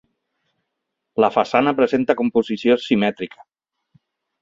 [1.25, 3.49] La façana presenta composició simètrica.